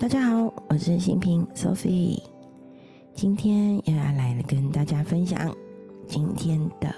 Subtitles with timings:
[0.00, 2.20] 大家好，我是新平 Sophie，
[3.14, 5.54] 今天又要来跟大家分享
[6.08, 6.92] 今天的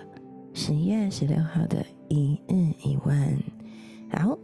[0.54, 3.38] 十月十六号的一日一问。
[4.10, 4.36] 好，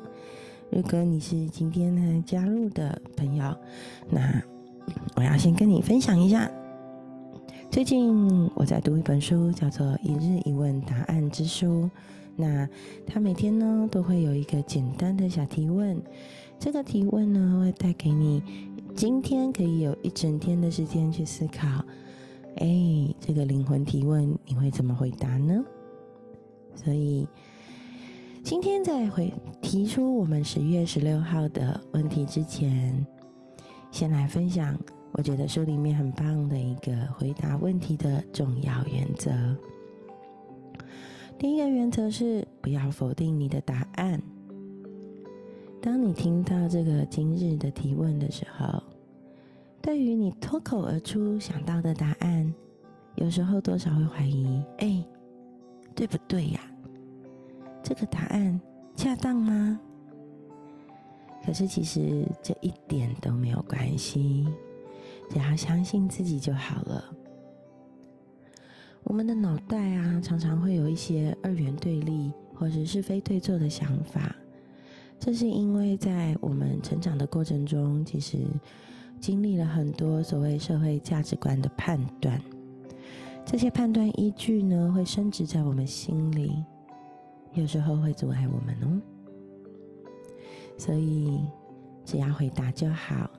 [0.70, 3.56] 如果你是今天呢加入的朋友，
[4.10, 4.42] 那
[5.16, 6.48] 我要先跟你分享一下，
[7.70, 11.66] 最近我在读一本书，叫做《一日一问答案之书》。
[12.36, 12.68] 那
[13.06, 16.00] 他每天呢都会有一个简单的小提问。
[16.58, 18.42] 这个提问呢，会带给你
[18.94, 21.84] 今天可以有一整天的时间去思考。
[22.56, 25.64] 哎，这个灵魂提问，你会怎么回答呢？
[26.74, 27.26] 所以
[28.44, 33.06] 今天在回提出我们十月十六号的问题之前，
[33.90, 34.78] 先来分享
[35.12, 39.32] 我觉得书里面很棒的一个回答问题的重要原则。
[41.38, 44.22] 第一个原则是不要否定你的答案。
[45.80, 48.80] 当你听到这个今日的提问的时候，
[49.80, 52.54] 对于你脱口而出想到的答案，
[53.16, 55.04] 有时候多少会怀疑：哎，
[55.94, 56.60] 对不对呀？
[57.82, 58.60] 这个答案
[58.94, 59.80] 恰当吗？
[61.44, 64.46] 可是其实这一点都没有关系，
[65.28, 67.04] 只要相信自己就好了。
[69.12, 74.34] 我们的脑袋啊，常常会有一些二元对立或者是非对错的想法。
[75.20, 78.38] 这是因为在我们成长的过程中，其实
[79.20, 82.40] 经历了很多所谓社会价值观的判断，
[83.44, 86.64] 这些判断依据呢，会升值在我们心里，
[87.52, 88.98] 有时候会阻碍我们哦。
[90.78, 91.38] 所以
[92.06, 93.30] 只要回答就好，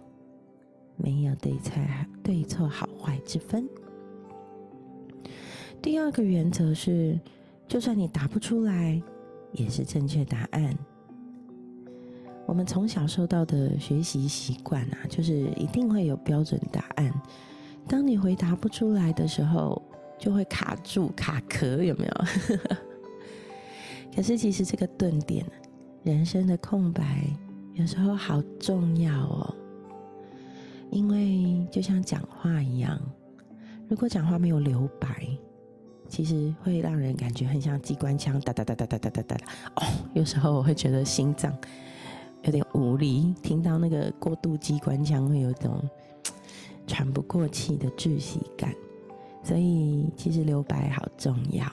[0.97, 1.73] 没有对错
[2.21, 3.67] 对错好坏之分。
[5.83, 7.19] 第二个原则是，
[7.67, 8.99] 就算你答不出来，
[9.51, 10.73] 也是正确答案。
[12.47, 17.13] 我们从小受到的学习习惯啊，就是一定会有标准答案。
[17.85, 19.81] 当你回答不出来的时候，
[20.17, 22.25] 就会卡住、卡壳，有没有？
[24.15, 25.45] 可是其实这个顿点，
[26.03, 27.27] 人生的空白，
[27.73, 29.53] 有时候好重要哦。
[30.91, 32.97] 因为就像讲话一样，
[33.89, 35.27] 如果讲话没有留白，
[36.13, 39.45] 其实会让人感觉很像机关枪，哒哒哒哒哒哒哒哒哒。
[39.77, 39.81] 哦，
[40.13, 41.51] 有时候我会觉得心脏。
[42.43, 45.81] 有点无力，听到那个过度机关枪会有种
[46.85, 48.71] 喘不过气的窒息感，
[49.41, 51.65] 所以其实留白好重要。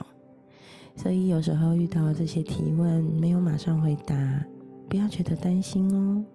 [0.95, 4.43] 所以有时候遇到这些提问没有马上回答，
[4.89, 6.25] 不要觉得担心哦，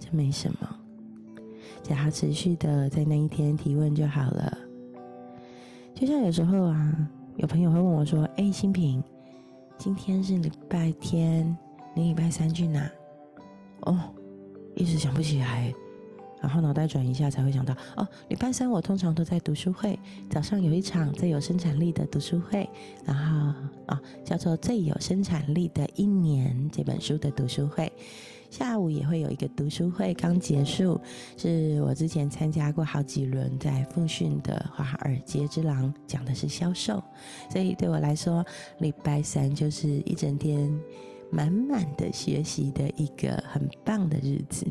[0.00, 0.68] 这没什么，
[1.80, 4.58] 只要持续的在那一天提问就好了。
[5.94, 9.02] 就像有时候啊，有朋友会问我说：“哎，新平，
[9.78, 11.56] 今天是礼拜天，
[11.94, 12.90] 你礼拜三去哪？”
[13.82, 13.98] 哦，
[14.76, 15.72] 一时想不起来，
[16.40, 17.74] 然后脑袋转一下才会想到。
[17.96, 19.98] 哦，礼拜三我通常都在读书会，
[20.30, 22.68] 早上有一场最有生产力的读书会，
[23.04, 23.54] 然后
[23.86, 27.90] 啊叫做《最有生产力的一年》这本书的读书会，
[28.52, 31.00] 下午也会有一个读书会，刚结束，
[31.38, 37.02] 是我之前参加过好几轮在奉训的华尔街之狼，讲的是销售，
[37.50, 38.44] 所以对我来说，
[38.80, 40.70] 礼拜三就是一整天。
[41.34, 44.66] 满满的学习的一个很棒的日子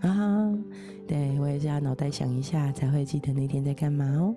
[0.00, 0.56] 啊！
[1.08, 4.32] 对我也是要脑袋想一下，才会记得那天在干嘛哦。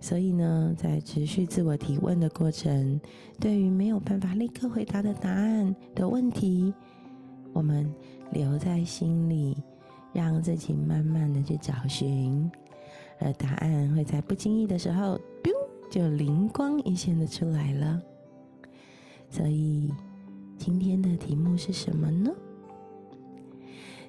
[0.00, 3.00] 所以呢，在持续自我提问的过程，
[3.40, 6.72] 对于没有办法立刻回答的答案的问题，
[7.52, 7.92] 我们
[8.30, 9.56] 留在心里，
[10.12, 12.50] 让自己慢慢的去找寻，
[13.18, 15.18] 而答案会在不经意的时候，
[15.90, 18.02] 就灵光一现的出来了。
[19.30, 19.92] 所以。
[20.58, 22.30] 今天的题目是什么呢？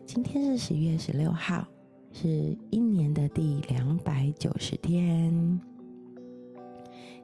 [0.06, 1.66] 今天是十月十六号，
[2.12, 5.59] 是一年的第两百九十天。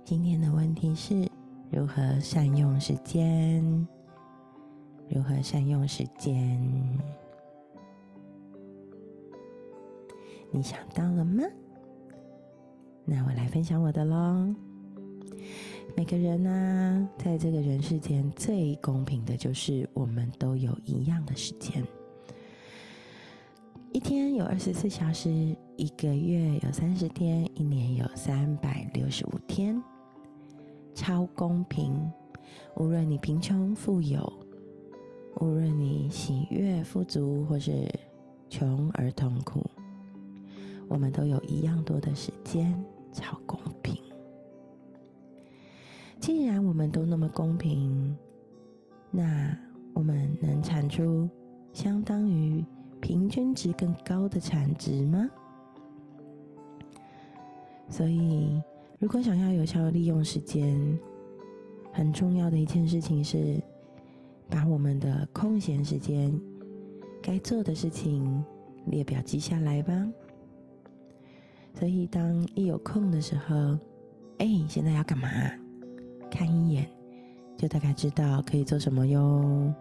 [0.03, 1.29] 今天的问题是
[1.69, 3.87] 如何善用时间？
[5.09, 6.61] 如何善用时间？
[10.51, 11.43] 你想到了吗？
[13.05, 14.53] 那我来分享我的喽。
[15.97, 21.83] 每个人呢，在这个人世间最公平的就是我们都有一样的时间。
[23.91, 25.29] 一天有二十四小时，
[25.75, 29.81] 一个月有三十天，一年有三百六十五天，
[30.93, 32.11] 超公平。
[32.75, 34.31] 无论你贫穷富有，
[35.39, 37.87] 无论你喜悦富足，或是
[38.49, 39.65] 穷而痛苦，
[40.87, 42.73] 我们都有一样多的时间，
[43.13, 43.97] 超公平。
[46.19, 48.17] 既然我们都那么公平，
[49.09, 49.57] 那
[49.93, 51.29] 我们能产出
[51.71, 52.63] 相当于
[52.99, 55.29] 平均值更高的产值吗？
[57.87, 58.61] 所以，
[58.99, 60.99] 如果想要有效利用时间，
[61.93, 63.61] 很重要的一件事情是，
[64.49, 66.33] 把我们的空闲时间
[67.21, 68.43] 该做的事情
[68.85, 70.07] 列表记下来吧。
[71.75, 73.77] 所以，当一有空的时候，
[74.39, 75.29] 哎，现在要干嘛？
[76.29, 76.89] 看一眼，
[77.57, 79.73] 就大概知道可以做什么哟。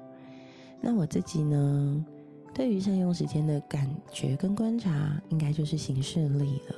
[0.80, 2.06] 那我自己呢，
[2.54, 6.76] 对于善用时间的感觉跟观察，应该就是行事力了。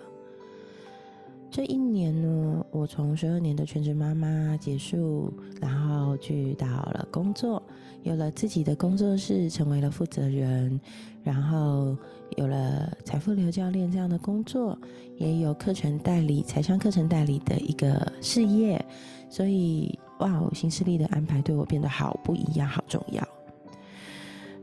[1.50, 7.62] 这一年呢，我从十二年的全职妈妈结束，然后去到了工作，
[8.02, 10.80] 有了自己的工作室，成为了负责人，
[11.22, 11.96] 然后
[12.36, 14.78] 有了财富流教练这样的工作，
[15.18, 18.82] 也有课程代理、财商课程代理的一个事业，
[19.28, 23.26] 所以哇，新势力的安排对我变得好不一样，好重要。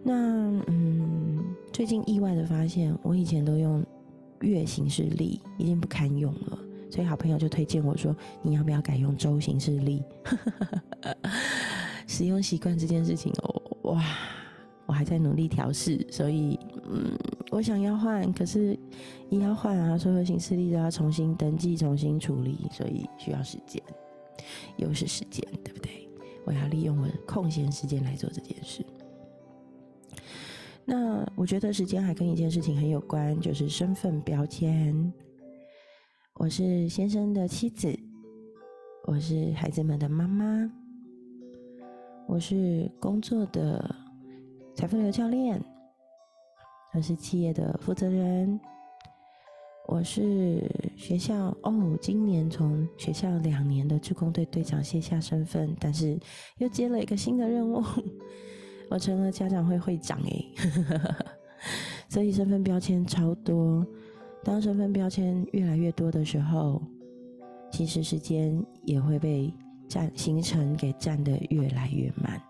[0.03, 0.13] 那
[0.67, 3.85] 嗯，最近意外的发现，我以前都用
[4.41, 6.57] 月行事历，已经不堪用了。
[6.89, 10.01] 所以好朋友就推荐我说：“你要不要改用周行事历？”
[12.17, 14.03] 使用习惯这件事情哦，哇，
[14.87, 16.59] 我还在努力调试，所以
[16.89, 17.15] 嗯，
[17.51, 18.75] 我想要换，可是
[19.29, 23.79] 一要换啊，所有行事历都要重新登记、重新处理，所以需要时间，
[24.77, 26.09] 又是时间，对不对？
[26.43, 28.83] 我要利用我的空闲时间来做这件事。
[30.83, 35.13] 那我觉得时间还跟一件事情很有关，就是身份标签。
[36.33, 37.95] 我是先生的妻子，
[39.05, 40.67] 我是孩子们的妈妈，
[42.27, 43.95] 我是工作的
[44.75, 45.63] 财富流教练，
[46.93, 48.59] 我是企业的负责人，
[49.87, 50.61] 我是
[50.97, 56.19] 学校哦，今年从学校两年的志工队队长卸下身份，但是
[56.57, 57.81] 又接了一个新的任务，
[58.91, 60.45] 我成了家长会会长哎，
[62.09, 63.87] 所以身份标签超多。
[64.43, 66.81] 当身份标签越来越多的时候，
[67.71, 69.51] 其实时间也会被
[69.87, 72.41] 占行程给占得越来越慢。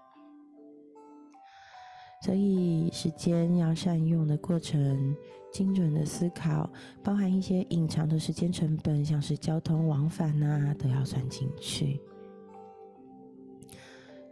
[2.24, 5.16] 所以时间要善用的过程，
[5.54, 6.70] 精准的思考，
[7.04, 12.02] 包含一些隐藏的时间成本，像是交通往返啊，都要算进去。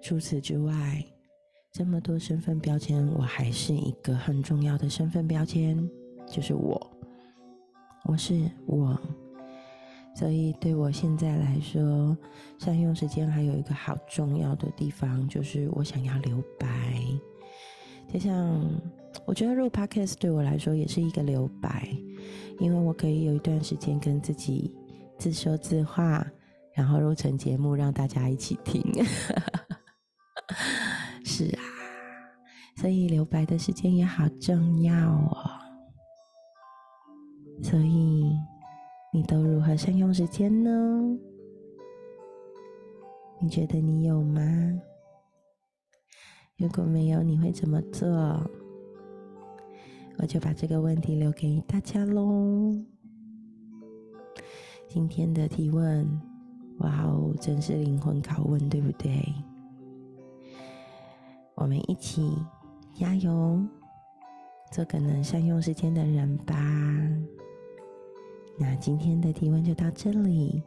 [0.02, 1.06] 除此之外，
[1.72, 5.90] 这么多身份标签，我还是一个很重要的身份标签，
[6.28, 6.92] 就是我。
[8.06, 9.00] 我是我，
[10.16, 12.18] 所以对我现在来说，
[12.58, 16.68] 善用时间还有一个好重要的地方，就是我想要留白。
[18.12, 18.66] 就像
[19.26, 21.90] 我觉得录 podcast 对我来说也是一个留白，
[22.60, 24.74] 因为我可以有一段时间跟自己
[25.18, 26.26] 自说自话，
[26.74, 28.82] 然后录成节目让大家一起听。
[31.26, 31.60] 是啊，
[32.78, 35.36] 所以留白的时间也好重要哦。
[37.64, 38.15] 所以，
[39.16, 41.18] 你都如何善用时间呢？
[43.40, 44.42] 你觉得你有吗？
[46.58, 48.10] 如果没有，你会怎么做？
[50.18, 52.78] 我就把这个问题留给大家喽。
[54.90, 56.06] 今天的提问，
[56.80, 59.24] 哇哦，真是灵魂拷问，对不对？
[61.56, 62.34] 我们一起
[62.94, 63.66] 加油，
[64.74, 66.56] 做个能善用时间的人吧。
[68.58, 70.64] 那今天的提问就到这里，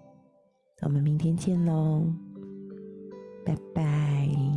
[0.83, 2.05] 我们明天见喽，
[3.45, 4.48] 拜拜。